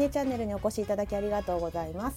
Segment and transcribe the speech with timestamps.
[0.00, 2.16] ネチャンネルにお越しいただきありがとうございます、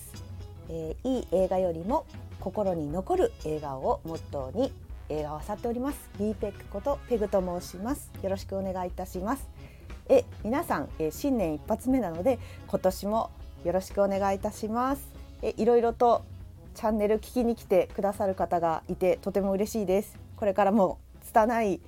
[0.69, 2.05] えー、いい映画よりも
[2.39, 4.71] 心に残る映画をモットーに
[5.09, 6.09] 映画を漁っております。
[6.17, 8.09] B ペックことペグと申します。
[8.21, 9.49] よろしくお願いいたします。
[10.07, 13.31] え皆さん、えー、新年一発目なので今年も
[13.65, 15.05] よろしくお願いいたします。
[15.41, 16.23] えいろいろと
[16.75, 20.17] チャンネル聞きに来てくださる方がいてとても嬉しいです。
[20.37, 21.81] これからも拙い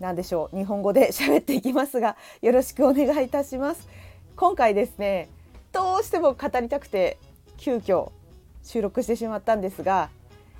[0.00, 3.88] なんでしょう日本語で喋っていきますがよろしくお願いいたします。
[4.36, 5.28] 今回ですね
[5.72, 7.18] どうしても語りたくて
[7.56, 8.10] 急遽
[8.62, 10.10] 収録してしまったんですが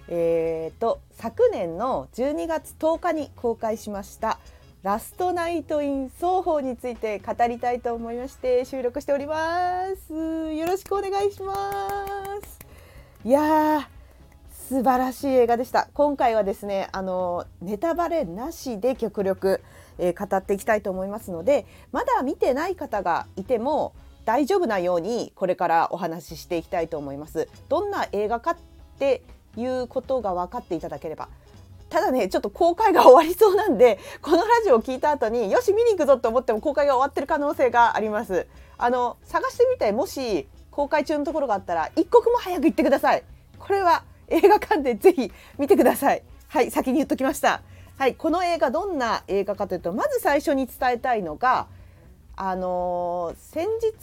[0.09, 4.39] えーと、昨年の12月10日に公開しました
[4.83, 10.13] ラストナイトイン双方について語りたいと思いまして収録しております。
[10.13, 11.55] よろしくお願いしま
[12.43, 12.59] す。
[13.25, 13.89] いや
[14.67, 15.89] 素晴らしい映画でした。
[15.93, 19.61] 今回はですねあのネタバレなしで極力、
[19.99, 23.93] えー、語っていきたいと思いますのでまだ見てない方がいても
[24.25, 27.47] 大丈夫なようにこれからお話ししていきたいと思います。
[27.69, 28.57] どんな映画かっ
[28.99, 29.23] て
[29.55, 31.29] いうことが分かっていただければ。
[31.91, 38.47] ただねちょっと公開が終わりそうなんでこのラジオを聞いた後によし見に行くぞと思っても公開が終わってる可能性があります。
[38.79, 43.23] あの探してみてもし公開中のところがあったら一刻も早く行ってください。
[43.59, 46.23] これは映画館でぜひ見てください。
[46.49, 47.63] はい、先に言っときました。
[47.99, 51.67] はい、この映画どんな映画かというと、まず最初に伝えたいのが、
[52.37, 53.95] あのー、先日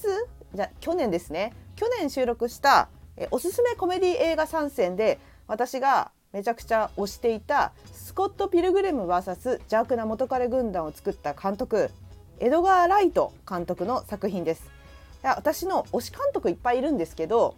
[0.55, 1.53] じゃ去年ですね。
[1.75, 11.91] 去年収録したえおすすめコメディ映画参戦で私がめちゃくちゃ推していたスコット・ピルグレム VS 邪悪な元彼軍団を作った監督
[12.39, 14.69] エドガー・ライト監督の作品です。
[15.23, 17.55] いや私の推し監督いっぱいいるんですけど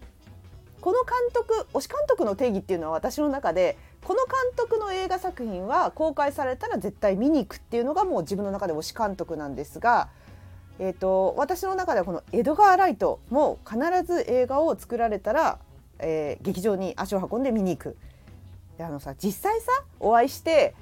[0.83, 10.09] この監督推し監督の定義っていうのは私の中でこの監督の映画作品は公開されたら絶対見に行くっていうのがもう自分の中で推し監督なんですが、
[10.79, 15.57] えーと、私の中ではこのエドガー・ライトも必ず映画を作られたら、
[15.99, 17.95] えー、劇場に足を運んで見に行く。
[18.77, 20.75] であのさ実際さお会いして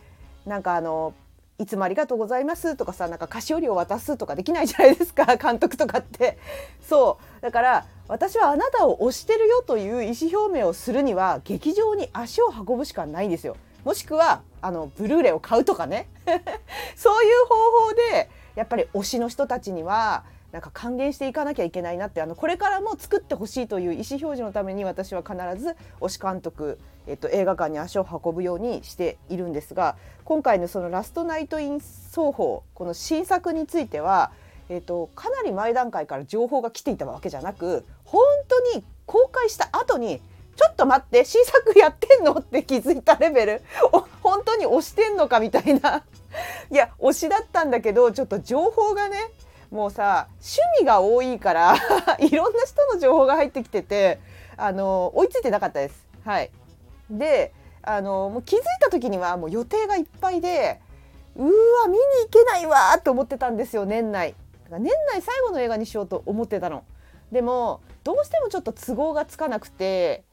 [0.47, 1.13] なんかあの
[1.59, 6.39] いつもありがとうございますとかさなんか菓子折りを渡すとかできないじゃないですか監督とかって
[6.81, 13.55] そうだから私はあなたを推してるよという意思表明をするには劇場に足を運ぶしかないんですよ。
[13.85, 16.09] もしくはあのブルーレイを買うとかね。
[16.97, 29.95] そういう方法でやっぱり推しの人たちにはなんか還元していかなきゃいけないなってあのこれからも作ってほしいという意思表示のために私は必ず推し監督、えっと、映画館に足を運ぶようにしているんですが
[30.25, 34.33] 今回のその「ラストナイト・イン双方」この新作については、
[34.71, 40.21] えっと、かなり前段階から情報が来ていたわけじゃなく本当に公開した後に
[40.55, 43.61] ちょっと待って新作やってんのって気づいたレベル
[44.23, 46.05] 本当に推してんのかみたいな
[46.71, 49.17] いや推しだったんだけどちょっと情報がね
[49.71, 51.75] もうさ趣味が多いから
[52.19, 54.19] いろんな人の情報が入ってきてて
[54.55, 56.05] あの追いついてなかったです。
[56.23, 56.49] はい、
[57.09, 57.51] で
[57.81, 60.79] あのもう気づいた時にはもう予定がいっぱいで
[61.35, 61.49] うわ
[61.87, 64.33] 見に行けないわと思ってたんですよ年内。
[64.79, 66.83] 年内最後の映画にしようと思ってたの。
[67.31, 70.23] でもどうしてもちょっと都合がつかなくて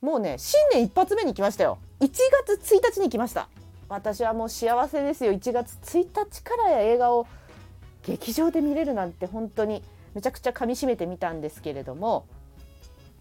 [0.00, 2.08] もうね新年一発目に来ましたよ1
[2.46, 3.48] 月1日に来ました
[3.88, 7.26] 私はもう幸せですよ1月1日から映画を
[8.06, 9.82] 劇場で見れるなんて本当に
[10.14, 12.24] めちゃくちゃ噛みしめてみたんですけれども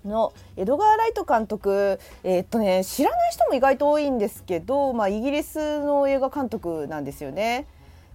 [0.05, 7.67] のエドガー・ライト監督、えー、っとね、知らない人も意外と多いんですけど、まあ、イギリスの映画監督なんですよね。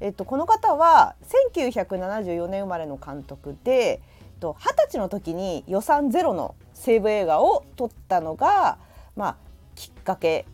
[0.04, 1.14] えっと、この方は
[1.56, 4.02] 1974年生まれの監督で
[4.38, 4.56] 二十
[4.88, 8.76] 歳の時に予算ゼロの西部映画を撮ったのが、
[9.16, 9.36] まあ、
[9.74, 10.44] きっかけ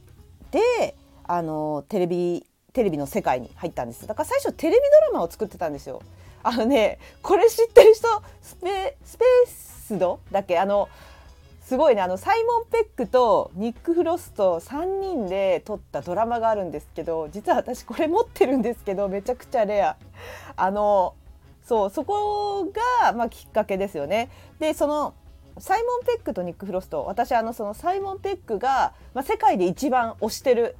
[0.53, 0.95] で
[1.25, 4.07] あのテレビテレビの世界に入ったんです。
[4.07, 4.79] だから最初テレビ
[5.11, 6.01] ドラマを作ってたんですよ。
[6.45, 8.07] あのねこれ知ってる人？
[8.41, 10.21] スペスペースド？
[10.31, 10.61] だっけ？
[10.61, 10.89] あの
[11.71, 19.97] すごいねあのサイモン・ペックとニック・フロスト3人で撮ったドラマがあるんですけど実は私これ持ってるんですけどめちゃくちゃレア。
[20.57, 21.15] あの
[21.63, 22.65] そうそこ
[23.05, 24.31] が、まあ、きっかけですよね。
[24.59, 25.15] でその
[25.59, 30.75] サイモン・ペックとニック・フロスト私あのそのサイモン・ペックが、まあ、世界で一番推してる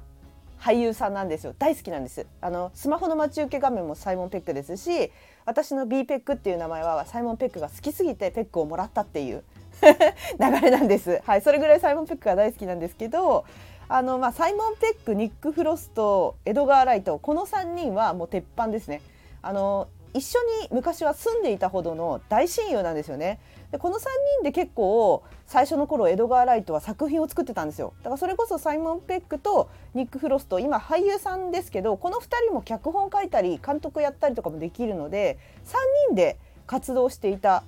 [0.59, 1.55] 俳優さんなんですよ。
[1.57, 2.27] 大好きなんです。
[2.41, 5.09] あのスマホの待ち受け画面もサイモン・ペックですし
[5.45, 9.45] 私の B ペックっていう名前はサイモン・ペックが好きすぎてペックをもらったっていう
[9.81, 11.21] 流れなんです。
[11.25, 13.45] はいそれぐらいサイモン・ペックが大好きなんですけど
[13.89, 19.01] あのまあサイモン・ペックニック・フロストエドガー・ライトこの3人はもう鉄板ですね。
[19.41, 23.39] あの一緒に昔は住んでいたほどの大親友なんですよね。
[23.71, 24.01] でこの3
[24.39, 27.93] 人で結構最初の頃エドガー・ライトは作品を作ってたんですよ。
[27.99, 35.75] だからそれこそサイモン・ペックとニック・フロスト今俳優さんですけどこの2人も脚本書いたり監督やったりとかもできるので3
[36.09, 36.37] 人で
[36.67, 37.63] 活動していた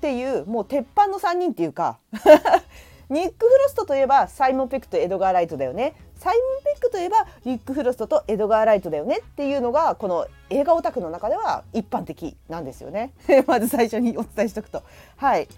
[0.00, 1.98] っていうもう鉄板の3人っていうか
[3.10, 5.94] ニック・フロストといえばサイモン・ペックとエドガー・ライトだよね。
[6.14, 13.12] サイモン・ペックといえばニック・フロストとエドガー・ライトだよねっていうのがこの映画オタクの中では一般的なんですよね。
[13.46, 14.82] まず最初にお伝えしておくと。
[15.16, 15.48] はい。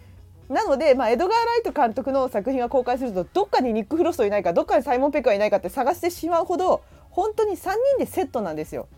[0.49, 8.89] なので、まあ、エドガー・ライト監督の作品が公開するとどっかにニック・フロストいないかどっかにサイモン・ペックはいないかって探してしまうほど本当に3人でセットなんですよ。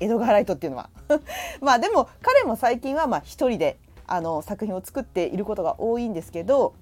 [0.00, 0.90] エドガー・ライトっていうのは。
[1.60, 6.74] まあでも彼も最近はまあ一人であの作品を作っていることが多いんですけど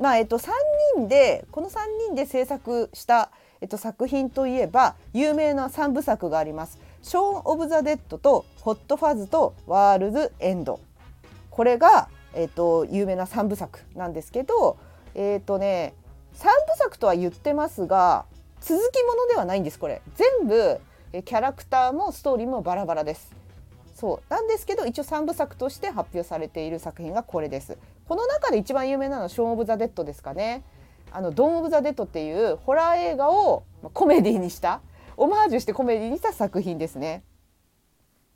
[0.00, 0.50] まあえっと、3
[0.96, 3.30] 人でこの3人で制作した、
[3.60, 6.78] えっと、作品といえば有名な3部作があります。
[7.02, 10.80] ショーン・オブ・ザ・デッドとホット・ファズとワールズ・エンド
[11.50, 14.76] これが、えっと、有名な3部作なんですけど
[15.14, 15.94] えっとね
[16.34, 18.26] 3部作とは言ってますが
[18.60, 20.02] 続きものではないんですこれ。
[20.14, 20.80] 全部
[21.24, 23.37] キャラクターもストーリーもバラバラです。
[23.98, 27.76] そうなんですけど一応3部作として発表されている作品がこれです。
[28.06, 30.62] この中で一番有名なのは「ショーン・オブ・ザ・デッド」ですかね。
[31.10, 34.82] あのドン・オブ・ザ・デッドっていうホラー映画をコメディにした
[35.16, 37.24] オマージュしてコメディにした作品ですね。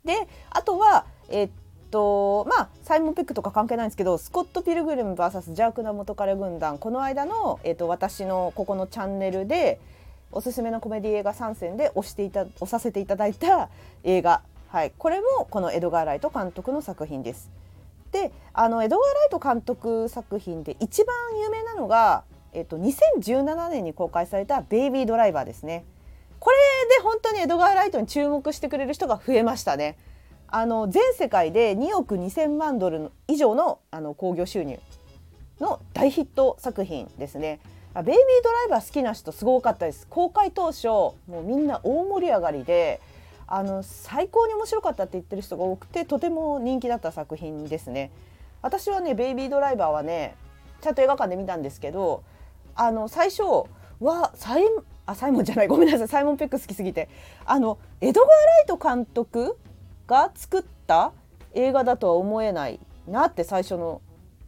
[0.03, 1.49] であとはえっ
[1.91, 6.77] とまあサイモン・ペックとか関係ないんですけどスコット・ピルグリム VS 邪悪な元彼軍団。
[6.77, 9.79] この間の、えっと、私のここのチャンネルで
[10.33, 13.69] おすすめのコメディ映画3選で押していた押させていただいた
[14.03, 14.41] 映画。
[14.73, 17.51] はい、これもこのエドガー・ライト監督の作品です。
[18.11, 22.23] であのエドガー・ライト監督作品で一番有名なのが、
[22.53, 25.85] えっと、2017年に公開された「ベイビードライバー」ですね。
[26.39, 26.57] これ
[26.97, 29.95] で本当にエドガー・ライトに注目してくれる人が増えましたね。
[30.47, 34.79] あの全世界で2億2,000万ドル以上のあの興行収入
[35.59, 37.59] の大ヒット作品ですね。
[37.93, 40.07] ベイビードライバー好きな人すごかったです。
[40.09, 42.99] 公開当初もうみんな大盛り上がりで
[43.47, 48.11] あの最高に面白かったって言ってる人が多くてとても人気だった作品ですね。
[48.61, 50.35] 私はね「ベイビードライバー」はね
[50.81, 52.23] ちゃんと映画館で見たんですけど
[52.75, 53.43] あの最初
[53.99, 54.63] はサイ
[55.05, 57.09] あサイモンじゃないごめんなさいサイモン・ペック好きすぎて
[57.45, 59.57] あのエドガー・ライト監督
[60.07, 61.11] が作った
[61.53, 64.01] 映画だとは思えないなって最初の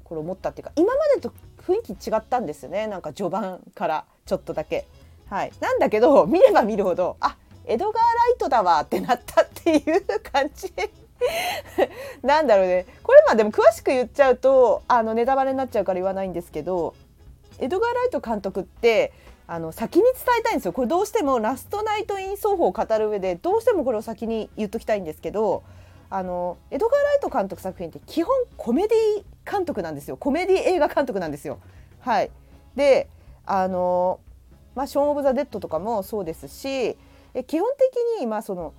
[0.03, 4.87] 頃思ったっていうか今までと雰囲気違ったんですよねなんか序盤からちょっとだけ。
[5.29, 7.35] はい、なんだけど見れば見るほどあ
[7.67, 8.01] 江戸川ラ
[8.33, 10.73] イトだわってなったっていう感じ。
[12.21, 12.85] なんだろうね。
[13.03, 16.93] これまあでも詳しく言っちゃうとあのネタバレになっちゃうから言わないんですけど
[17.59, 19.13] 江戸川ライト監督って
[19.47, 20.73] あの先に伝えたいんですよ。
[20.73, 25.63] これどうしてもラストナイト・イン奏法を語る上でどうしてもこれを先に言っときたいんですけど
[26.09, 30.17] あの江戸川ライト監督作品って基本コメディ監督なんですよ。
[30.17, 31.59] コメディ映画監督なんですよ。
[31.99, 32.31] はい、
[32.75, 33.07] で
[33.45, 34.19] あの
[34.75, 36.97] まあ「ショーン・オブ・ザ・デッド」とかもそうですし
[37.35, 38.73] え基本的にまあその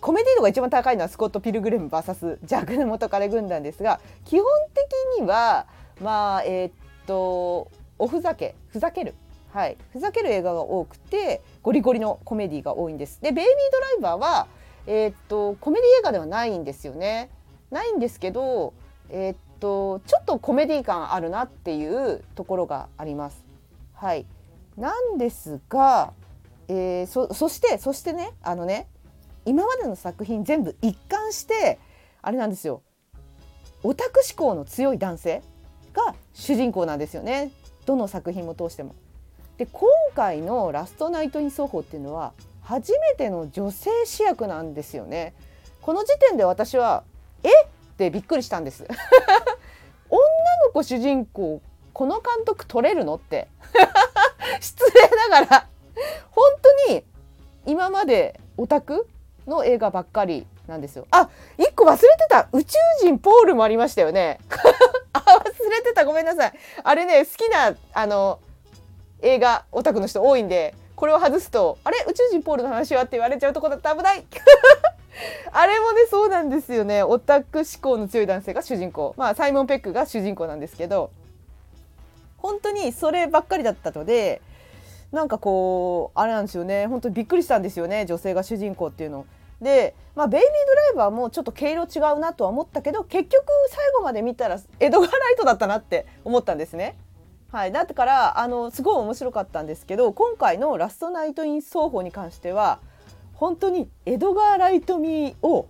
[0.00, 5.66] コメディー度が一番高いのはスコット・ピルグレム VS ジャック・の元彼軍団ですが基本的には
[6.02, 6.72] まあえー、っ
[7.06, 9.14] とおふざけふざける
[9.54, 13.22] はい、ふざける映画が多くてゴリゴリのコメディが多いんです。
[13.22, 14.48] で「ベイビードライバーは」
[14.88, 17.30] えー、っとコメディ映画ではないんですよね。
[17.70, 18.74] ないんですけど、
[19.10, 23.44] えー、っとちょっとコメディ感あるなっていうところがあります。
[23.92, 24.26] はい、
[24.76, 26.12] なんですが
[26.68, 28.88] えー、そそしてそしてねあのね
[29.44, 31.78] 今までの作品全部一貫して
[32.22, 32.82] あれなんですよ
[33.82, 35.42] オタク思考の強い男性
[35.92, 37.50] が主人公なんですよね
[37.86, 38.94] どの作品も通しても。
[39.58, 45.34] で今回の「ラストナイト・イン奏法」っていうのは初めての女性主役なんですよね。
[45.80, 47.04] この時点で私は
[47.44, 47.48] 「え？
[47.48, 48.84] っ?」てびっくりしたんです。
[50.10, 50.18] 女
[50.66, 51.60] の子主人公
[51.92, 53.14] この監督取れるの？
[53.14, 53.48] って
[54.60, 55.68] 失礼ながら
[56.30, 56.44] 本
[56.86, 57.04] 当に
[57.66, 59.06] 今までオタク
[59.46, 61.06] の映画ばっかりなんですよ。
[61.10, 64.38] あ、一個忘れてた宇宙人ポールもありましたよね。
[65.12, 66.52] あ、忘れてたごめんなさい。
[66.82, 68.38] あれね好きなあの
[69.20, 72.04] 映画オタクの人多いんでこれを外すとあれ？
[72.08, 73.02] 宇宙人ポールの話は？
[73.02, 74.24] って言われちゃうとこだった危ない。
[75.52, 81.10] あれもねそうなんですよねオタク思考の強い男性が主人公まあサイモン・ペックが主人公なんですけど
[82.38, 84.42] 本当にそればっかりだったので
[85.14, 86.86] なんかこうあれなんですよね。
[86.86, 88.04] 本当にびっくりしたんですよね。
[88.04, 89.26] 女性が主人公っていうの。
[89.60, 96.96] で、まあ、ベイビードライバーもちょっと毛色違うなとは思ったけど結局最後まで見たらエドガー・ライトだったなって思ったんですね。
[97.50, 102.80] はい、だからあのすごい面白かったんですけど今回の「ラストナイト・イン奏法」に関しては
[103.34, 105.66] 本当にエドガー・ライト味を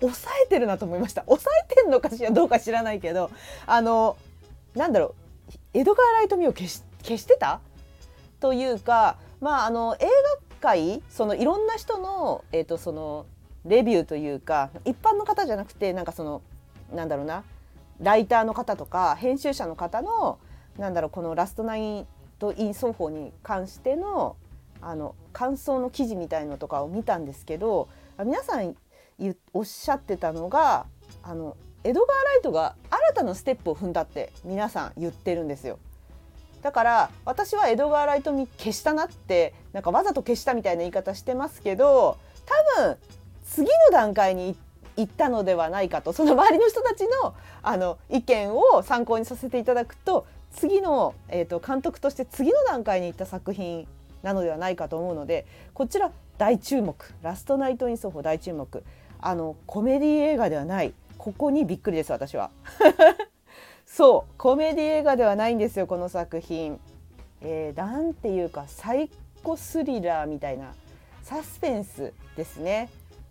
[0.00, 1.22] 抑えてるなと思いました。
[1.26, 3.30] 抑えてんのかしらどうか知らないけど
[3.66, 4.16] あの
[4.74, 5.14] なんだろう。
[5.74, 7.60] エドガー・ライト味を消し消してた
[8.42, 10.04] というか、まあ、あの映
[10.60, 13.26] 画界そのいろんな人の,、えーと、その
[13.64, 16.42] レビューというか一般の方じゃなくてなんかその
[16.92, 17.44] なんだろうな
[18.00, 20.40] ライターの方とか編集者の方の
[20.76, 22.06] なんだろうこのラストナイン
[22.40, 24.36] とイン奏法に関しての
[24.80, 28.74] あの感想の記事みたいのとかを見たんですけど皆さん
[29.52, 30.86] おっしゃってたのが
[31.22, 35.78] あのエドガー・ライトが新たなステップを踏んだって皆さん言ってるんですよ。
[36.62, 42.18] だから私はエドガー・ライト消したなってなんかわざと消したみたいな言い方してますけど
[42.76, 42.96] 多分
[43.44, 44.56] 次の段階に
[44.96, 53.86] 行ったのではないかとその周りの人たちのあの意見を参考にさせていただくと次の、えーと、監督として次の段階に行った作品
[54.22, 56.96] なのではないかと思うのでこちら大注目。
[57.22, 58.82] ラストナイト・イン・ソフォ大注目。
[59.20, 60.92] あのコメディ映画ではない。
[61.16, 62.50] ここにびっくりです私は。
[63.94, 66.80] そうコメディ映画ではないんですよこの作品、
[67.42, 69.10] えー、なんていうかサイ
[69.42, 70.72] コスリラーみたいな
[71.22, 72.88] サスペンスですね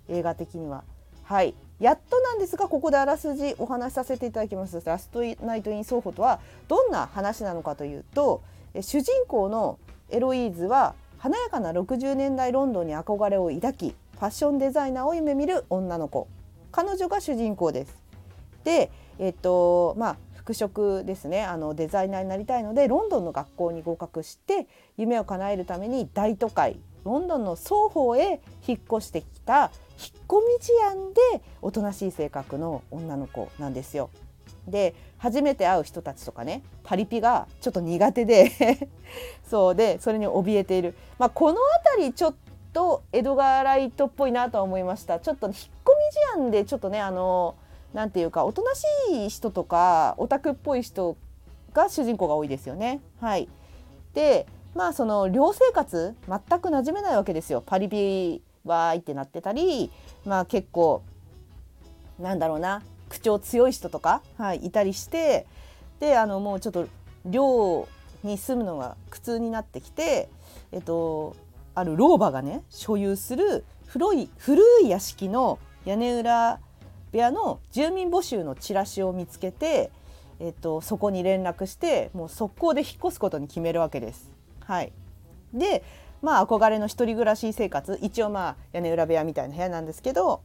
[0.08, 0.84] 映画的には。
[1.24, 1.56] はい。
[1.80, 4.84] やっとなんですがここであらすじお話しさせていただきます。
[4.86, 8.44] ラストナイト・イン・ソーホとはどんな話なのかというと
[8.82, 16.28] 主人公のエロイーズは華やかな60年代ロンドンに憧れを抱きファッションデザイナーを夢見る女の子。
[16.72, 17.96] 彼女が主人公です。
[18.64, 21.44] でえっとまあ服飾ですね。
[21.44, 24.68] あのデザイナーになりたいのでロンドンの学校に合格して
[24.98, 31.22] 夢を叶えるために大都会ロンドンの双方へ引っ越してきた引っ込み思案で
[31.62, 34.10] おとなしい性格の女の子なんですよ。
[34.68, 38.52] で初めて会う人たちとかねパリピがちょっと苦手で
[39.50, 41.58] そうでそれに怯えている、まあ、この
[41.96, 42.36] 辺りちょっ
[42.74, 45.20] とエドガー・ライトっぽいなとは思いました。
[45.20, 45.60] ちょっと引っ込
[46.36, 47.56] み思案でちょっとねあの
[47.94, 48.84] なんていうかおとなし
[49.26, 51.18] い人とかオタクっぽい人
[51.74, 53.02] が主人公が多いですよね。
[53.20, 53.50] はい、
[54.14, 59.92] でまあその寮生活全く馴染めないわけですよパリピわーいってなってたり
[60.26, 61.04] まあ結構
[62.20, 65.46] なんだろうな口調強い人とか、はい、いたりして
[66.00, 66.88] であのもうちょっと
[67.26, 67.88] 寮
[68.24, 70.30] に住むのが苦痛になってきて、
[70.72, 71.36] えっと、
[71.76, 76.60] ある老婆がね所有する古い古い屋敷の屋根裏
[77.12, 79.92] 部屋の住民募集のチラシを見つけて、
[80.40, 84.32] えっと、そこに連絡してもう速攻で引っ越すことに決めるわけです。
[84.62, 84.92] はい、
[85.54, 85.84] で
[86.22, 90.42] まあ憧れの一人暮らし生活一応まあ屋根裏部屋みたいな部屋なんですけど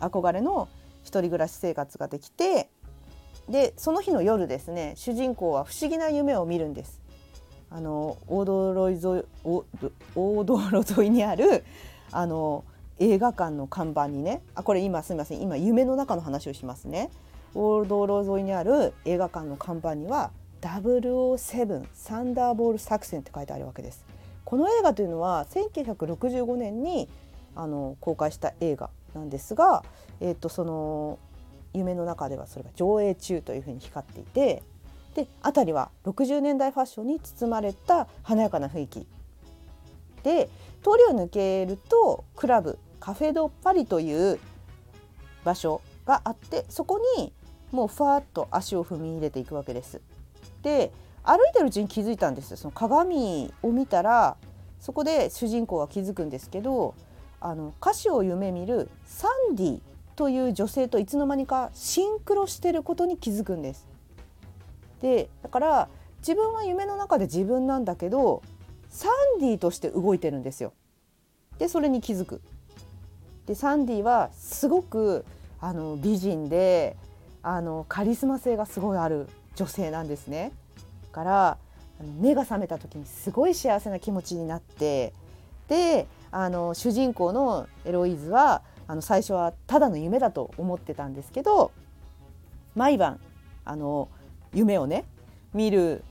[0.00, 0.68] 憧れの
[1.02, 2.68] 一人暮らし生活ができて
[3.48, 7.00] でその日の夜ですね主人公は不思議な夢を見るんです。
[7.70, 9.24] あの大道路沿い
[10.14, 11.64] 大道路沿いにある
[12.12, 12.64] あの
[12.98, 17.10] 映画館の看板にねあこれ今すみません今夢の中の話をしますね。
[17.54, 24.04] 大道路沿いにある映画館の看板には007サンダーボール作戦って書いてあるわけです。
[24.44, 27.08] この映画というのは1965年に
[27.54, 29.84] あの公開した映画なんですが、
[30.20, 31.18] えー、とその
[31.72, 34.62] 夢の中ではそれが上映中というふうに光っていて
[35.14, 39.06] で辺りは60年代ファッションに包まれた華やかな雰囲気。
[40.22, 40.48] で
[40.82, 44.40] 通りを抜けるとクラブカフェ・ド・パリという
[45.44, 47.34] 場所があってそこに
[47.70, 50.00] もうふわっと足を踏み入れていくわけです。
[50.62, 50.90] で
[51.22, 54.38] 歩いてるうちに気づいたんですその鏡を見たら
[54.80, 56.94] そこで主人公は気づくんですけど
[57.40, 59.80] あの歌手を夢見るサンディ
[60.16, 63.86] という女性といつの間にかシンクロしてることに気づくんです。
[65.02, 65.88] でだから
[66.20, 68.40] 自分は夢の中で自分なんだけど
[68.88, 70.72] サンディとして動いてるんですよ。
[71.58, 72.40] でそれに気づく。
[73.46, 75.24] でサンディはすごく
[75.60, 76.96] あの美人で
[77.42, 80.52] あのカリスマ性がすごいある女性なんですね。
[81.12, 81.58] から
[82.20, 85.12] 目が覚めた時にすごい幸せな気持ちになって
[85.68, 91.70] であの主人公のエロイーズはあの最初はただの夢だと思ってたんですけど
[92.74, 93.20] 毎晩
[93.64, 94.08] あの
[94.52, 95.04] 夢をね
[95.54, 96.02] 見る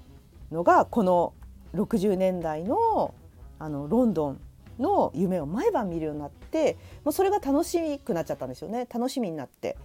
[0.52, 1.34] のがこの
[1.76, 3.14] 60年代の
[3.60, 4.40] あのロンドン
[4.80, 9.78] の夢を毎晩見るようになってもうそれが楽しくなっちゃったんですよね楽しみになって。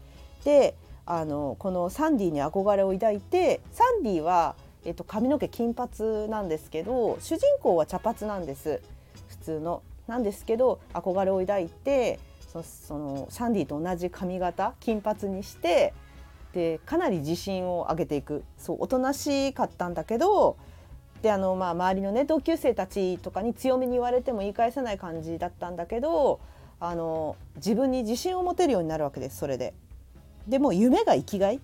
[0.44, 8.80] であのこのサンディに憧れを抱いてサンディはえっと、髪の毛金髪なんですけど主人公は茶髪なんです
[9.28, 9.82] 普通の。
[10.06, 12.18] なんですけど憧れを抱いて
[12.50, 15.92] そそのサンディと同じ髪型金髪にして
[16.54, 20.56] でかなり自信を上げていくそうおとなしかったんだけど
[21.22, 26.40] であの、まあ、周りのね同級生たちとかに強めに言われても言い返せない感じだったんだけど
[26.80, 29.74] あの自分に自信を持てるようになるわけですそれで。
[30.46, 31.60] でも夢が生きがい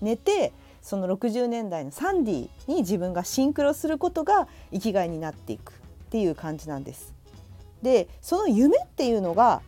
[0.00, 5.74] 寝てその60年代のサンディに自分がシンクロすることが生きがいになっていくっ
[6.10, 7.14] ていう感じなんです。
[7.82, 9.60] でその夢っていうのが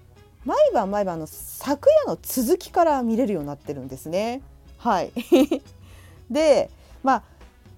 [0.44, 4.42] 毎晩毎晩の昨夜の続きから見れるようになってるんですね。
[4.78, 5.12] はい
[6.30, 6.70] で
[7.02, 7.22] まあ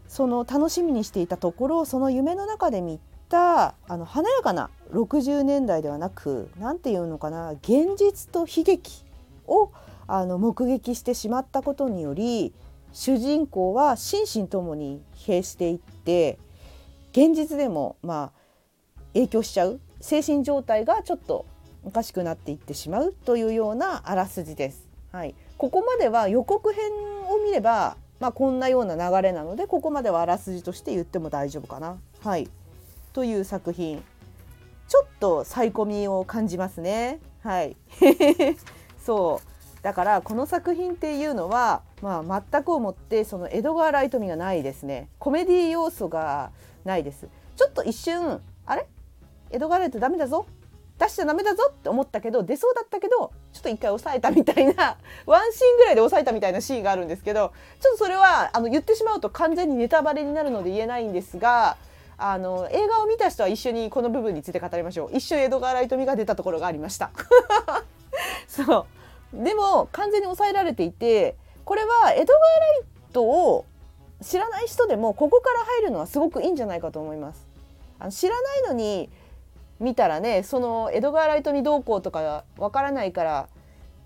[0.09, 9.05] その楽しみにしていたところその夢の中で見たあの華やかな60年代ではなく何て言うのかな現実と悲劇
[9.47, 9.71] を
[10.07, 12.53] あの目撃してしまったことにより
[12.93, 16.39] 主人公は心身ともに疲弊していって
[17.13, 18.47] 現実でもまあ
[19.15, 21.47] 影響しちゃう精神状態がちょっと
[21.83, 24.89] おかしくなっていってしまうというようなあらすじです。
[25.13, 26.91] はい、ここまでは予告編
[27.31, 31.99] を見れば、まあ、こんなような流れなのでここまではあらすじとして言っても大丈夫かな。
[32.21, 32.49] はい、
[33.13, 34.03] という作品。
[34.89, 37.19] ちょっとサイコミを感じますね。
[37.43, 37.77] はい。
[39.05, 39.83] そう。
[39.83, 45.09] だからこの作品っていうのは、まあ、全く思ってその江戸川ライト味がないですね。
[45.19, 46.51] コメディ要素が
[46.85, 47.29] ないです。
[47.57, 48.87] ちょっと一瞬あれ？
[49.51, 50.47] 江戸川ライトダメだぞ。
[50.99, 61.76] 出しちゃダメだぞって思ったけど出そうだったけどちょっと一回抑えたみたいな ワンシーンぐらいで抑えたみたいなシーンがあるんですけどちょっとそれはあの言ってしまうと完全にネタバレになるので言えないんですが
[62.19, 65.11] あの映画を見た人は一緒にこの部分について語りましょう。
[65.17, 67.11] 一瞬江戸川ライト味が出たところがありました。
[68.49, 68.87] そ
[69.35, 69.45] う。
[69.45, 73.67] でも完全に抑えられていてこれは江戸川ライトを
[74.23, 77.47] 知らない人でもここから入るのはすごくいいんじゃないかと思います。
[77.99, 79.11] あの知らないのに
[79.80, 83.49] 見たらねその江戸川ライトにどうこうとかわからないから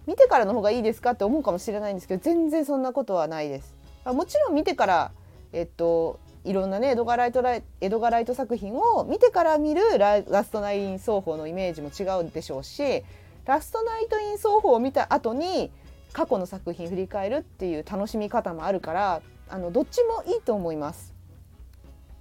[0.07, 3.75] 見てからの方がいいですかって思うかもしれないんですけど全然そんなことはないです
[4.05, 5.13] もちろん見てから
[5.53, 7.45] えっといろんなね江戸川ライト
[7.81, 13.05] 江戸川ライト作品を見てから見るラストナイン奏法のイメージも違うでしょうし
[13.45, 15.71] ラストナイトイン奏法を見た後に
[16.13, 21.20] 過去の作品振り返るっていう楽しみ方もあるからあのどっちもいいと思います。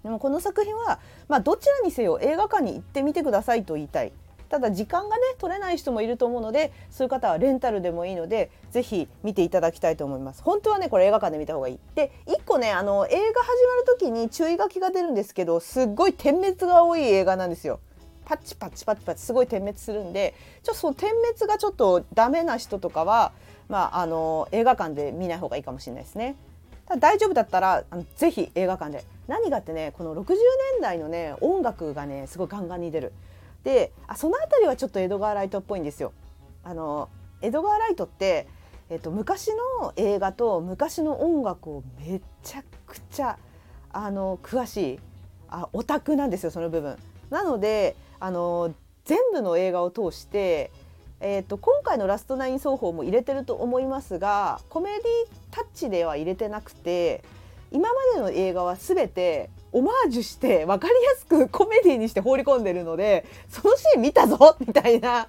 [0.10, 4.12] でもこの作品は、まあ、どちらにせよ映画館に行ってみてくださいと言いたい。
[4.50, 10.42] ただ時間がね取れない人もいると思うのでそういう方はレンタルでもいいのでぜひ見ていただきたいと思います。
[10.42, 11.80] 本当はねこれ映画館で見た方がいい。
[11.94, 17.80] で1個ねあの映画始まる時に注意書きが出るんですけどすっごい点滅が多い映画なんですよ。
[18.26, 23.32] パッチパッチパッチパッチすごい点滅するんでちょっとその点滅がちょっとダメな人とかは
[23.68, 26.36] まああの映画館で見ない方がいいかもしれないですね。
[26.88, 30.26] ただ大丈夫だったらあのぜひ映画館で何がってねこの60
[30.74, 33.14] 年代のね音楽がねすごいガンガンに出る
[33.64, 36.14] であその辺りはちょっと江戸川ライトっぽいんですよ。
[36.64, 37.10] あの
[37.42, 38.48] 江戸川ライトって、
[38.90, 43.38] えっと、昔の映画と昔の音楽をめちゃくちゃ
[43.94, 45.00] あの詳しい
[45.48, 46.98] あオタクなんですよその部分。
[47.30, 48.74] なのであの
[49.06, 50.72] 全部の映画を通して、
[51.20, 55.04] えーと、今回の「ラストナイン奏法」も入れてると思いますがコメディ
[55.52, 57.24] タッチでは入れてなくて
[57.72, 65.28] 今までの映画は全てオマージュして分かりやすくコメディにして放り込んでるのでそのシーン見たぞ みたいな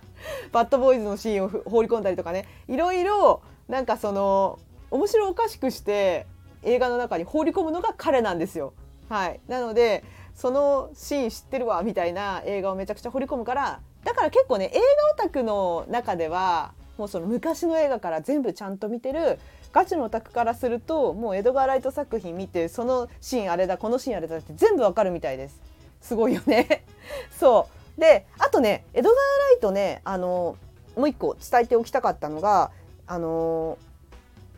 [0.53, 4.59] バッドボーイズのシーンを放り込んだりとかねいろいろなんかその
[4.90, 6.26] 面白おかしくして
[6.62, 8.72] 映画の中に放り込むのが彼なんですよ。
[9.09, 19.38] はい、なのでそのシーン知ってるわみたいな映画をめちゃくちゃ掘り込むからだから結構ね映画オタクの中ではもうその昔の映画から全部ちゃんと見てる
[19.72, 25.58] ガチのオタクからするともう江戸川ライト作品見てそのシーンあれだこのシーンあれだって全部わかるみたいです。
[26.02, 26.84] すごいよね。
[27.40, 28.00] そう。
[28.00, 29.22] であとね江戸川ラ
[29.56, 30.56] イトねあの
[30.94, 32.70] もう一個伝えておきたかったのが
[33.06, 33.78] あの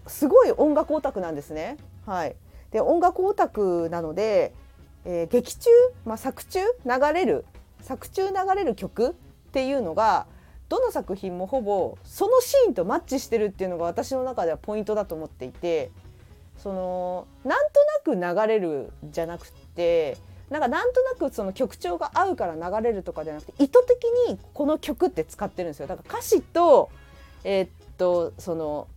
[0.09, 1.77] すごい音楽オタクなんですね。
[2.07, 2.35] はい。
[2.73, 4.53] で音楽オタクなので、
[5.05, 5.71] えー、劇中、
[6.05, 7.45] まあ、作中流れる
[7.83, 9.13] 作中流れる曲っ
[9.53, 10.27] ていうのが
[10.73, 15.91] どの作品もほぼそのシーンとマッチしてるっていうのが私の中ではポイントだと思っていて
[16.57, 17.67] そのなん
[18.07, 20.17] となく流れるじゃなくて
[20.49, 26.89] なんかなんとなくその曲調が合うから流れるとかじゃなくて意図的にこの曲って使ってるんですよだから歌詞と
[27.45, 28.89] えー、っとその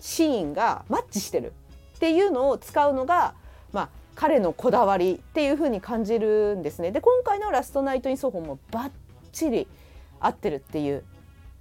[0.00, 1.52] シーンがマッチしてる
[1.96, 3.34] っていうのを使うのが
[3.74, 6.90] まあ彼のこだわりっていう風に感じるんですね。
[6.90, 8.90] で今回の「ラストナイト・イン・ソホ」もバッ
[9.30, 9.68] チリ
[10.20, 11.04] 合ってるっていう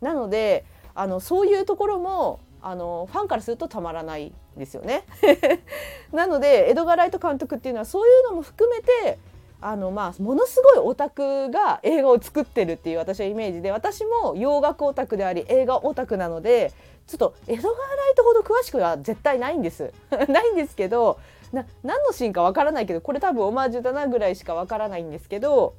[0.01, 5.03] なのであのそういうところもあのファンからするとたまらないですよね。
[6.11, 9.19] なので江戸川ライト監督っていうのはそういうのも含めて
[9.61, 16.71] あのまあものすごいオタクが映画を作ってるっていう私はイメージで私も洋楽オタクであり映画オタクなので
[17.07, 19.93] ちょっと江戸川ライトほど詳しくは絶対ないんです
[20.27, 21.19] ないんですけど
[21.51, 25.73] な何のシーンかわからないけどこれ多分オマージュだなぐらいしかわからないんですけど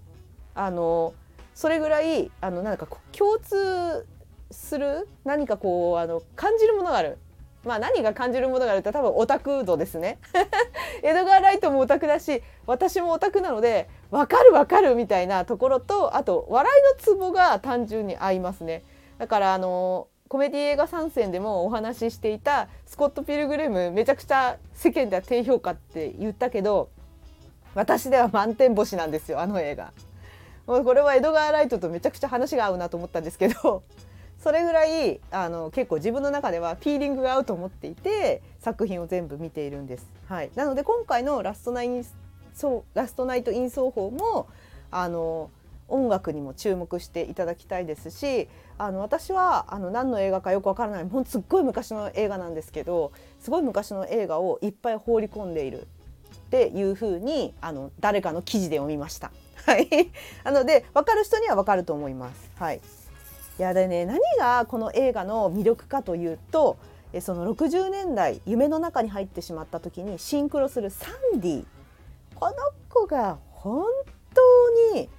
[0.54, 1.12] あの
[1.58, 4.06] それぐらいあのなんか共通
[4.48, 7.18] する何かこうあの感じるものがある。
[7.64, 10.18] まあ何が感じるものがあるって多分オタク度ですね。
[11.02, 18.84] 江戸川ライトもオタクだし私もオタクなので分かる分かるみたいなところとあと笑いのツボが単純に合いますね。
[19.18, 26.90] だからあのコメディ映画参戦でもお話ししていたスコット・ピルグレムめちゃくちゃ世間では低評価って言ったけど
[27.74, 29.92] 私では満点星なんですよあの映画。
[30.68, 33.82] もうこれは江戸川ライトとめちゃくちゃ話が合うなと思ったんですけど
[34.38, 40.06] それぐらいあの結構自分の中ではフィーリングが合うと思っていて作品を全部見ているんです。
[40.26, 42.06] はい、なので今回のラストナイン
[42.52, 44.46] そうラストナイト・イン奏法も
[44.90, 45.50] あの
[45.88, 55.86] 音楽にも注目していただきたいですしあの私はあの何の映画かよくわからないほんすっごい昔の映画なんですけどすごい昔の映画をいっぱい放り込んでいる
[56.36, 59.32] っていうふうにあの誰かの記事で読みました。
[59.68, 60.10] はい、
[60.44, 62.50] なので分かる人には分かると思います。
[62.58, 66.78] はい、いやでね何がこの映画の魅力かというと
[67.20, 71.66] その60年代夢の中に入ってしまった時にシンクロするサンディ。
[72.34, 72.54] この
[72.88, 73.84] 子が本
[74.32, 75.10] 当に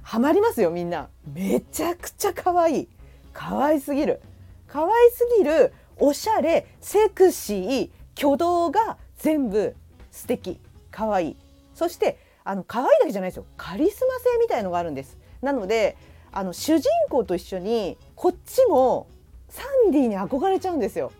[0.00, 1.10] ハマりますよみんな。
[1.30, 2.88] めちゃくちゃ可愛い。
[3.34, 4.22] 可愛すぎる。
[4.68, 9.76] 可愛すぎるおしゃれセクシー挙動が全部
[10.10, 10.58] 素敵
[10.90, 11.36] 可愛い。
[11.74, 13.44] そしてあの可愛いだけじゃないですよ。
[13.56, 15.18] カリスマ性みたいのがあるんです。
[15.42, 15.96] なので
[16.32, 19.06] あの主人公と一緒にこっちも
[19.48, 21.12] サンディに憧れちゃうんですよ。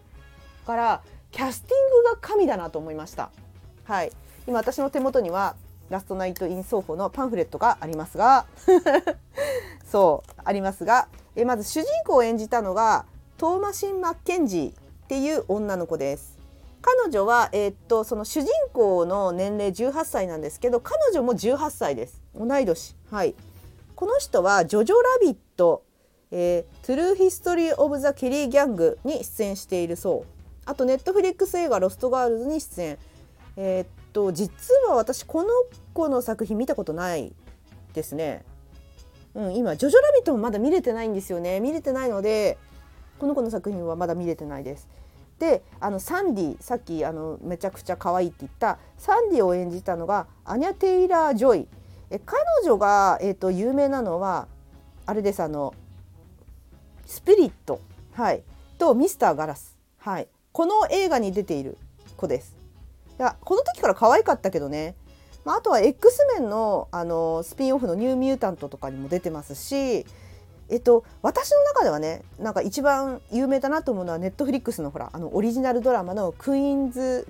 [0.62, 3.30] だからキャスティングが神だなと思いました。
[3.84, 4.12] はい。
[4.46, 5.56] 今私の手元には
[5.90, 8.46] ラストナイト・イン・奏法のパンフレットがありますが
[9.84, 13.06] そうありますがえまず主人公を演じたのが
[13.38, 14.74] トーマシン・マッケンジーっ
[15.08, 16.39] ていう女の子です。
[16.82, 22.22] 彼女は、えー、っとその主人公の年齢18歳なんですけど彼女も18歳です。
[22.34, 22.96] 同い年。
[23.10, 23.34] はい。
[23.94, 25.82] この人は「ジョジョラビット」
[26.32, 30.40] えー、トゥルーヒストリー・オブ・ザ・ケリー・ギャングに出演しているそう。
[30.64, 32.98] あとネットフリックス映画「ロスト・ガールズ」に出演。
[33.56, 35.48] えー、っと実は私この
[35.92, 37.34] 子の作品見たことない
[37.92, 38.44] ですね。
[39.34, 41.60] うん、今「ジョジョラビット」もまだ見れてないんですよね。
[41.60, 42.56] 見れてないので
[43.18, 44.88] この子の作品はまだ見れてないです。
[45.40, 51.66] であのサンディさっきあのめちゃくちゃ可愛いって言ったサンディを演じたのがアニャ・テイラー・ジョイ。
[52.10, 54.48] え彼女が、えーと、有名なのは
[55.06, 55.74] あれですあの
[57.06, 57.80] スプリット、
[58.14, 58.42] はい、
[58.78, 61.78] とミスター・ガラス、はい、この映画に出ている
[62.16, 62.56] 子です。
[63.18, 64.94] いやこの時から可愛かったけどね、
[65.44, 70.04] まあ、あとは X メンのあのスピンオフの「ニューミュータント」とかにも出てますし
[70.70, 77.26] えっと、私の中ではねなんか一番有名だなと思うのはネットフリックスのほらあのオリジナルドラマの「クイーンズ・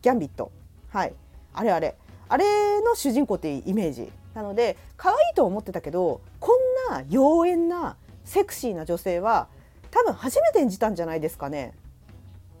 [0.00, 0.50] ギャンビット」
[0.90, 1.12] はい。
[1.54, 1.94] あれあれ。
[2.28, 4.10] あれの主人公っていうイメージ。
[4.34, 6.52] なので可愛いと思ってたけどこ
[6.90, 9.48] んな妖艶なセクシーな女性は
[9.90, 11.74] 多分初めて演じたんじゃないですかね。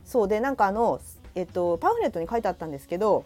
[0.04, 0.28] そう。
[0.28, 1.00] でなんかあの、
[1.34, 3.24] えっと、パンフレットに書いてあったんですけど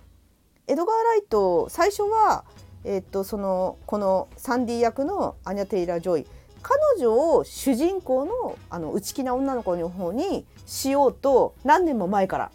[0.68, 2.44] エドガー・ライト最初は、
[2.84, 6.26] えっと、そのこのサンディ役のアニャ・テイラ・ジョイ。
[6.68, 12.50] 彼女を主人公のあの内気な女の子の方にしようと何年も前から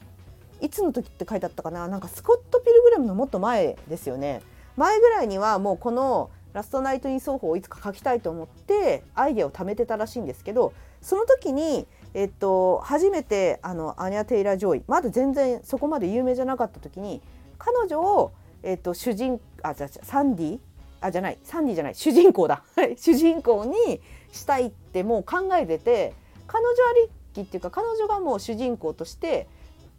[0.59, 4.41] いつの時って書いてあったかななんかスコット・ピルグラムのもっと前ですよね。
[4.75, 17.21] 前ぐらいにはもうこのラストナイト・イン・ソーホーをいつか書きたいと思ってアイデアを貯めてたらしいんですけどその時に、えっと、初めてあのアニャ・テイラ・ジョイまだ全然そこまで有名じゃなかった時に
[17.57, 20.59] 彼女を、えっと、主人あじゃサンディ
[21.01, 21.37] あじゃない。
[21.43, 21.95] サンディじゃない。
[21.95, 22.63] 主人公だ。
[22.97, 26.13] 主人公にしたいってもう考えてて
[26.47, 29.47] 彼女ありきっていうか彼女がもう主人公として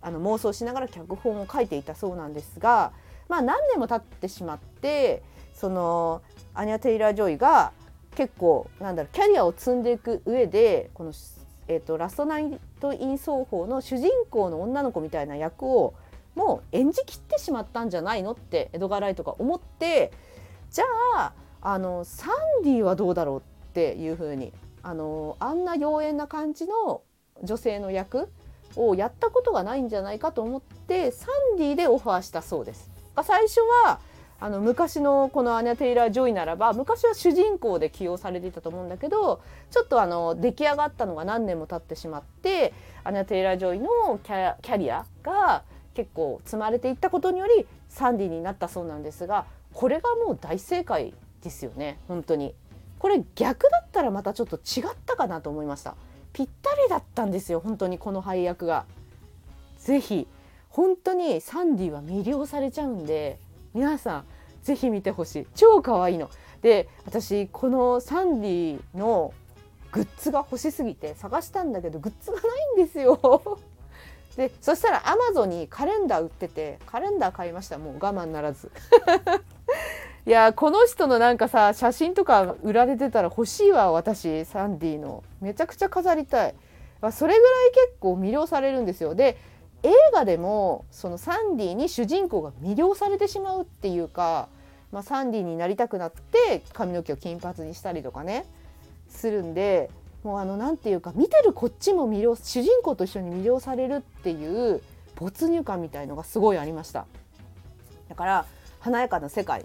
[0.01, 2.93] あの妄想しながら脚本を書いていたそうなんですが、
[3.29, 5.23] まあ、何年も経ってしまって
[5.55, 6.23] その
[6.55, 7.73] アニャ・テイラー・ジョイが
[8.17, 11.13] 結構なんだろうキャリアを積んでいく上でこの、
[11.69, 15.95] えーと、ラストナイト・イン・ソーホーの主人公の女の子みたいな役を
[16.35, 20.13] もう演じきってしまったんじゃないのってエドガー・ライトが思って
[20.73, 20.85] じゃ
[21.17, 22.29] ああのサ
[22.61, 23.43] ンディはどうだろうっ
[23.75, 27.03] ていうふうにあのあんな妖艶な感じの
[27.43, 28.29] 女性の役
[28.77, 32.91] をやったことがないんじゃないかと思ってサンディでオファーしたそうです。
[33.23, 34.01] 最初は
[34.41, 42.73] あの昔のこのアニャ・テイラー・ジョイならば昔は主人公で起用されていたと思うんだけどちょっとあの出来上がったのが何年も経ってしまって
[43.05, 45.63] アニャ・テイラー・ジョイのキャリアが
[45.95, 51.99] 結構積まれていったことによりサンディになったそうなんですがこれがもう大正解ですよね。
[52.09, 52.55] 本当に。
[52.99, 55.97] これ逆だったらまたちょっと違ったかなと思いました。
[56.33, 58.85] ぴったりだったんですよ本当にこの配役が。
[59.79, 60.29] ぜひ
[60.69, 63.39] 本当にサンディは魅了されちゃうんで
[63.75, 64.25] 皆さん
[64.63, 65.47] ぜひ見てほしい。
[65.55, 66.31] 超可愛いの。
[66.63, 69.35] で私このサンディの
[69.91, 73.59] グッズが欲しすぎて探したんだけどグッズがないんですよ。
[74.37, 77.79] でそしたらアマゾンにカレンダー売っててカレンダー買いました。
[77.79, 78.71] もう我慢ならず。
[80.25, 85.25] いやこの人のなんかさ写真とか売られてたら欲しいわ私サンディの。
[85.41, 86.55] めちゃくちゃ飾りたい。
[87.11, 89.15] それぐらい結構魅了されるんですよ。
[89.15, 89.37] で
[89.83, 94.49] 映画でもそのサンディに主人公が魅了されてしまうっていうか、
[94.93, 98.45] まあ、サンディになりたくなって髪の毛を金髪にしたりとかね
[99.09, 99.91] するんで
[100.23, 104.81] もうあの何て言うか見てるこっちも魅了主人公と一緒に魅了されるっていう
[105.17, 107.07] 没入感みたいのがすごいありました。
[108.09, 108.47] だから
[108.83, 109.65] 華やかな世界。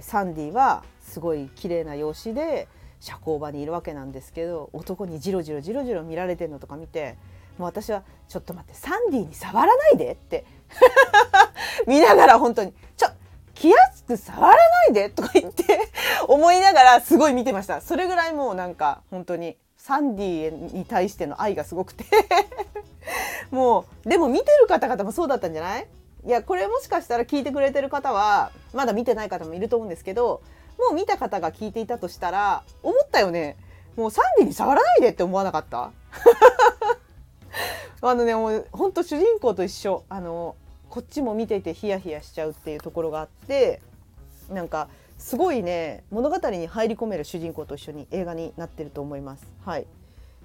[0.00, 2.68] サンディはすごい綺麗な容姿で
[3.00, 7.16] 社交場にいるわけなんですけど男にジロジロジロジロ見られてるのとか見て
[7.58, 10.44] もう私は「ちょっと待ってサンディに触らないで」って
[11.88, 13.08] 見ながら本当に「ちょ
[13.54, 15.64] 気安く触らないで」とか言って
[16.28, 17.80] 思いながらすごい見てました。
[17.80, 22.04] それぐらいもうなんか本当にサンディに対しての愛がすごくて。
[23.50, 25.88] もうでも見てる方々もそうだったんじゃない？
[26.26, 30.42] いやこれもしかしたら聞いてくれてる方はまだ見てない方もいると思うんですけど
[30.78, 33.56] もう見た方が聞いていたとしたら思ったよね。
[33.96, 35.90] もうサンディに触らないでって思わなかった？
[38.02, 40.04] あのねもうほんと主人公と一緒。
[40.08, 40.56] あの
[40.88, 43.80] こっちも見ていてヒヤヒヤしちゃうっていうところがあって
[44.48, 49.46] なんかすごいね物語に入り込める主人公と一緒に映画になってると思います。
[49.64, 49.86] はい、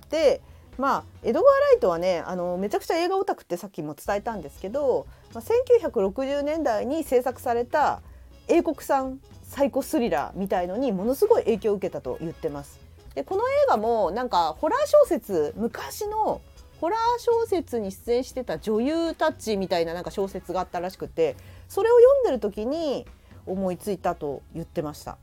[0.09, 0.41] で
[0.77, 5.43] まあエドガー・ライトはねあのめちゃくちゃ映画オタクってさっきも伝えたんですけど、まあ、
[5.87, 8.01] 1960年代に制作された
[8.47, 12.79] 英国産サイコスリラーみたいのにものすごい影響を受けたと言ってます。
[13.13, 16.41] でこの映画もなんかホラー小説昔の
[16.81, 21.37] ホラー小説に出演してた女優たちみたいななんか小説があったらしくて
[21.69, 23.05] それを読んでる時に
[23.45, 25.17] 思いついたと言ってました。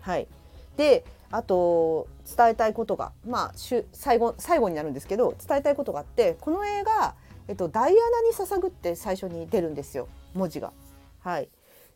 [0.00, 0.26] はい、
[0.76, 3.54] であと伝えたいことがまあ
[3.92, 7.14] 最後最後になるんですけど伝えたいことがあってこの映画、
[7.48, 10.72] えっと、ダイアナに捧ぐって最初に出るんですよ文字が。
[11.20, 11.48] はい、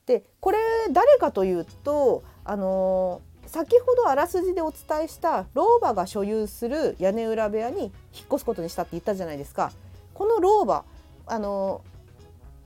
[0.07, 0.59] でこれ
[0.91, 7.93] 誰かというとあの先ほどあらすじでお伝えした老婆が所有する屋根裏部屋に引っ
[8.29, 9.73] 越すことにしたって言ったじゃないですか。
[10.15, 10.85] この老婆
[11.27, 11.83] あの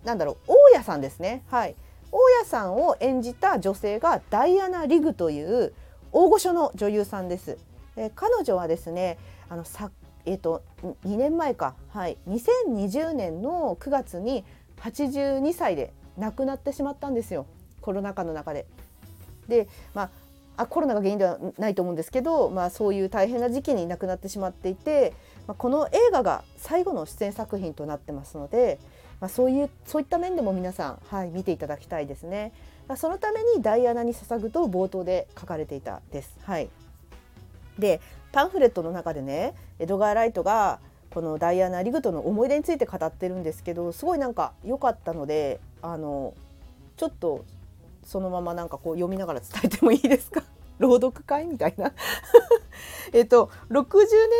[0.04, 1.44] なんだろう大家さんですね。
[1.48, 1.76] はい。
[2.10, 5.72] 大家さんを演じた女性がダイアナ・リグという
[6.12, 7.58] 大御所の女優さんです。
[7.96, 9.90] で彼女はですねあのさ、
[10.24, 14.44] えーと、と2年前か、はい、2020年の9月に
[14.78, 17.46] 82歳で亡くなってしまったんですよ
[17.80, 18.66] コロナ禍の中で。
[19.48, 20.10] でまあ
[20.56, 25.14] あコロナが原因ではないと思うんですけど、まあ、そういう大変な時期に亡くなってしまっていて、
[25.46, 28.78] まあ、この映画が最後の出演作品となってますので、
[29.20, 32.52] まあ、そういうそういった面でも皆さん、はい、見ていただきたいですね。
[32.92, 36.36] まそのためにダイアナに捧ぐと冒頭で書かれていたです。
[36.44, 36.68] はい、
[37.78, 38.00] で
[38.32, 40.78] パンフレットの中でねエドガー・ライトが
[41.10, 46.34] このダイアナ・リグとの思い出について語ってるんですけどすごいなんか良かったのであの
[46.96, 47.44] ちょっと
[48.04, 50.42] そのままなんかこう読みながら伝えてもいいですか？
[50.78, 51.92] 朗読会みたいな？
[53.14, 53.94] えっと60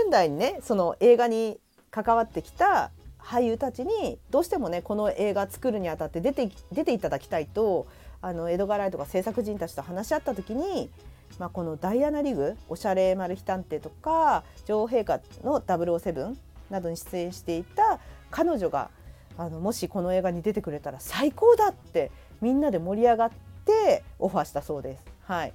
[0.05, 1.59] 年代にねその映画に
[1.91, 7.87] 関わってきた俳優たちにどうしてもねこの映画作るにあたって出て出ていただきたいと
[8.23, 10.91] あの江戸川ライトが制作人たちと話し合った時に、
[11.39, 16.37] まあ、このダイアナ・リグおしゃれマル秘探偵とか女王陛下の007
[16.71, 17.99] などに出演していた
[18.31, 18.91] 彼女が
[19.37, 23.31] あのもしこの映画に出てくれたら最高だってみんなで盛り上がっ
[23.65, 25.05] てオファーしたそうです。
[25.25, 25.53] はい、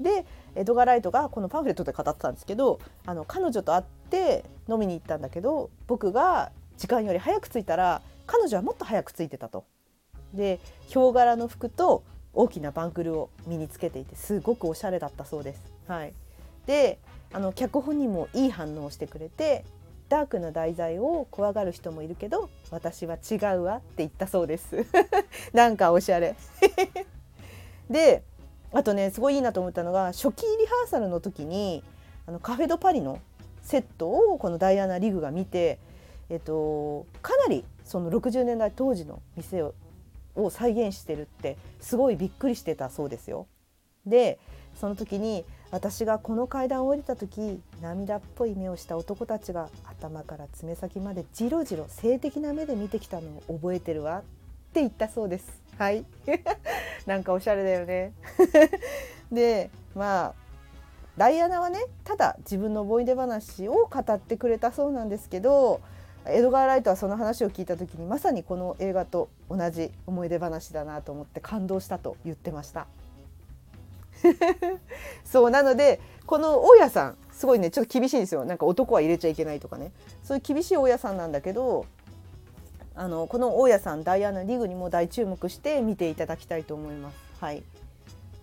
[0.00, 9.64] でエドガー・ライトがこのパンフレットで語ってたんですけどあの彼女と会って飲みに行ったんだけど僕が時間より早く着いたら彼女はもっと早く着いてたと。
[10.34, 15.62] でヒョウ柄の服と大きなバングルを身につけていてすごくおしゃれだったそうです。
[15.88, 16.12] はい、
[16.66, 16.98] で
[17.32, 19.64] あの脚本にもいい反応をしてくれて
[20.08, 24.86] ダークな題材を怖がる人もいるけど私は違うわって言ったそうです。
[25.52, 26.36] なんかおしゃれ。
[27.90, 28.22] で
[28.72, 31.82] あとねすごいいいなと思ったのが初期リハーサルの時に
[32.26, 33.20] あのカフェ・ド・パリの
[33.62, 35.78] セットをこのダイアナ・リグが見て、
[36.28, 39.74] えっと、かなりその60年代当時の店を
[40.36, 43.46] を再現してるってすごいびっくりしてたそうですよ。
[44.06, 44.38] で
[44.74, 54.22] その時に私がこの階段を降りた時涙っぽい目をした男たちが頭から爪先までじろじろ性的な目で見てきたのを覚えてるわっ
[54.72, 55.62] て言ったそうです。
[55.78, 56.04] はい
[57.06, 58.12] なんかおしゃれだよね
[59.30, 60.34] でまあ
[61.16, 65.80] ダイアナはねただ自分の思い出話を語ってくれたそうなんですけど
[66.28, 72.86] エドガー・ライトはその話を聞いた時にまさにこの映画と同じ思い出話だなと思って感動したと言ってました。
[75.24, 78.44] そうなのでこの大家さんすごいねちょっと厳しいんですよ。
[78.44, 79.92] なんか男は入れちゃいけないとかね。
[80.24, 81.86] そういう厳しい大家さんなんだけど
[82.94, 87.16] あのこの大家さんダイアナ・リグにも大注目して見ていただきたいと思います。
[87.40, 87.62] はい。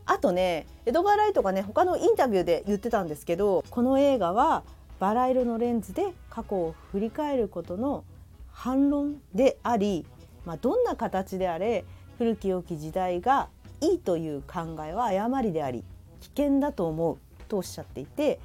[0.06, 4.64] あとねエドガー・ライトがね他のインタビューで言ってたんですけどこの映画は
[5.00, 8.04] バラ色のレンズで過去を振り返ることの
[8.52, 10.04] 反論であり、
[10.46, 11.86] まあ、どんな形であれ
[12.18, 13.50] 古き良き時代が
[13.82, 15.84] いいという考えは誤りであり
[16.22, 17.18] 危険だと思う
[17.48, 18.40] とおっしゃっていて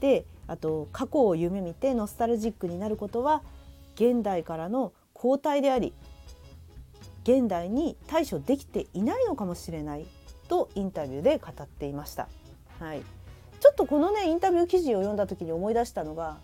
[0.00, 3.42] であと過去を夢見てノスタルジックになることは
[3.96, 5.92] 現代からの後退であり
[7.24, 10.06] 現代に対処できていないのかもしれない
[10.48, 12.28] とインタビューで語っていました。
[12.78, 13.02] はい、
[13.60, 16.38] ちょっとこのねインタビュー記事を読んだ時に思い出したのが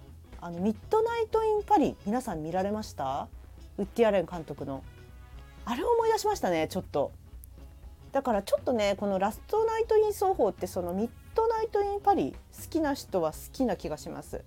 [0.45, 3.29] あのミッドナイト・イン・パリ皆さん見られました？
[3.79, 4.83] ウッディ・アレン監督の。
[5.65, 7.13] あれを思い出しましたねちょっと。
[8.11, 14.43] だからちょっとねこの「ラストナイト・イン・ソーホー」ってそのミッドナイト・イン・パリ好きな人は好きな気がします。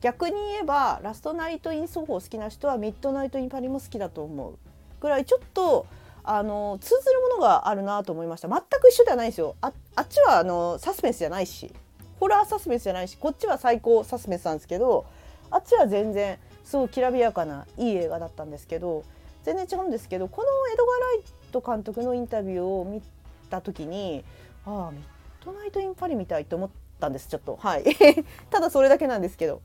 [0.00, 4.56] 逆に言えばラストナイト・イン・奏法好きな人はミッドナイト・イン・パリも好きだと思う。
[5.00, 5.84] ぐらいちょっと
[6.22, 8.46] あの通ずるものがあるなと思いました。
[8.46, 9.56] 全く一緒ではないですよ。
[9.62, 11.74] ああっちはあのサスペンスじゃないし。
[12.20, 15.06] ホラーサスペンスじゃないしこっちは最高サスペンスなんですけど
[15.50, 19.04] あっちは全然すごいきらびやかないい映画だったんですけど
[19.42, 23.02] 全然違うんですけどこのエドガー・ライト監督のインタビューを見
[23.48, 24.24] た時に
[24.66, 25.02] ああミッ
[25.44, 27.56] ドナイト・イン・パリみたいと思ったんですちょっと。
[27.56, 27.84] はい。
[28.50, 29.62] ただそれだけなんですけど、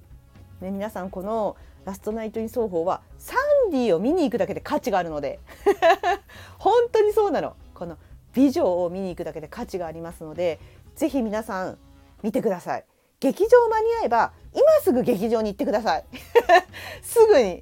[0.61, 3.35] ね、皆さんこの「ラストナイト・イン奏法」はサ
[3.67, 5.39] ンディを見に行くだけで価値があるので。
[6.57, 7.55] 本当にそうなの。
[7.73, 7.97] この
[8.33, 10.59] 美女を見に行くだけで価値がありますので
[10.95, 11.77] ぜひ皆さん
[12.21, 12.85] 見てください。
[13.19, 16.05] 劇場間に合えば今すぐ劇場に行ってください。
[17.03, 17.61] すぐに。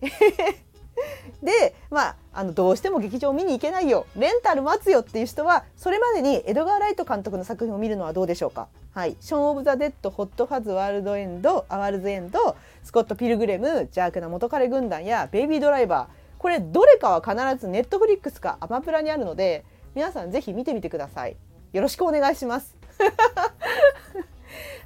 [1.41, 4.05] でまああのどうしても劇場を見に行けないよ。
[4.15, 8.67] レンタル待つよっていう人はそれまでにエドガー・ライト監督の作品を見るのはどうでしょうか。
[8.93, 19.63] はい「ショーン・オブ・ザ・デッド」「ホット・ファズ・ワールド・エンド」「アワールズ・エンド」「スコット・ピルグリム」「邪悪な元彼軍団」や「ベイビー・ドライバー」これどれかは必ずネットフリックスかアマプラにあるので
[19.95, 21.37] 皆さんぜひ見てみてください。
[21.71, 22.75] よろしくお願いします。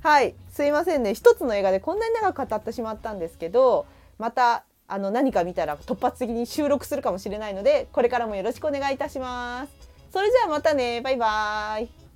[0.04, 1.14] はいすいませんね。
[1.14, 3.86] 一つの映画でこんなに長く語ってしまったんですけど
[4.18, 9.72] またあの何か見たら突発的に収録するかもしれないのでこれからもよろしくお願いいたします。
[10.12, 11.02] それじゃあまたね。
[11.02, 12.07] バイバーイ。